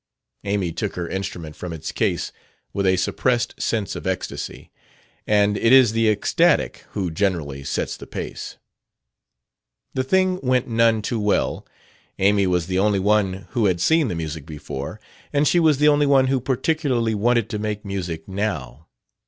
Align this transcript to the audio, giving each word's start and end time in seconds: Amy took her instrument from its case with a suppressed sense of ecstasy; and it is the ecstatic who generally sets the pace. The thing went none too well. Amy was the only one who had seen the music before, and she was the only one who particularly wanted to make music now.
Amy 0.45 0.71
took 0.71 0.95
her 0.95 1.07
instrument 1.07 1.55
from 1.55 1.71
its 1.71 1.91
case 1.91 2.31
with 2.73 2.87
a 2.87 2.95
suppressed 2.97 3.61
sense 3.61 3.95
of 3.95 4.07
ecstasy; 4.07 4.71
and 5.27 5.55
it 5.55 5.71
is 5.71 5.91
the 5.91 6.09
ecstatic 6.09 6.85
who 6.93 7.11
generally 7.11 7.63
sets 7.63 7.95
the 7.97 8.07
pace. 8.07 8.57
The 9.93 10.03
thing 10.03 10.39
went 10.41 10.67
none 10.67 11.03
too 11.03 11.19
well. 11.19 11.67
Amy 12.17 12.47
was 12.47 12.65
the 12.65 12.79
only 12.79 12.99
one 12.99 13.45
who 13.51 13.67
had 13.67 13.79
seen 13.79 14.07
the 14.07 14.15
music 14.15 14.43
before, 14.47 14.99
and 15.31 15.47
she 15.47 15.59
was 15.59 15.77
the 15.77 15.87
only 15.87 16.07
one 16.07 16.25
who 16.29 16.41
particularly 16.41 17.13
wanted 17.13 17.47
to 17.51 17.59
make 17.59 17.85
music 17.85 18.27
now. 18.27 18.87